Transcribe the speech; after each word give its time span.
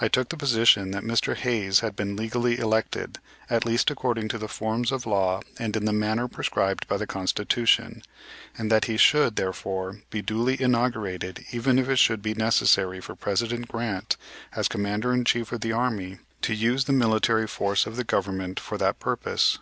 I 0.00 0.08
took 0.08 0.28
the 0.30 0.36
position 0.36 0.90
that 0.90 1.04
Mr. 1.04 1.36
Hayes 1.36 1.78
had 1.86 1.94
been 1.94 2.16
legally 2.16 2.58
elected, 2.58 3.20
at 3.48 3.64
least 3.64 3.92
according 3.92 4.26
to 4.30 4.36
the 4.38 4.48
forms 4.48 4.90
of 4.90 5.06
law 5.06 5.40
and 5.56 5.76
in 5.76 5.84
the 5.84 5.92
manner 5.92 6.26
prescribed 6.26 6.88
by 6.88 6.96
the 6.96 7.06
Constitution, 7.06 8.02
and 8.58 8.72
that 8.72 8.86
he 8.86 8.96
should, 8.96 9.36
therefore, 9.36 10.00
be 10.10 10.20
duly 10.20 10.60
inaugurated 10.60 11.44
even 11.52 11.78
if 11.78 11.88
it 11.88 12.00
should 12.00 12.22
be 12.22 12.34
necessary 12.34 12.98
for 13.00 13.14
President 13.14 13.68
Grant, 13.68 14.16
as 14.52 14.66
Commander 14.66 15.12
in 15.14 15.24
chief 15.24 15.52
of 15.52 15.60
the 15.60 15.70
Army, 15.70 16.18
to 16.40 16.52
use 16.56 16.86
the 16.86 16.92
military 16.92 17.46
force 17.46 17.86
of 17.86 17.94
the 17.94 18.02
Government 18.02 18.58
for 18.58 18.76
that 18.78 18.98
purpose. 18.98 19.60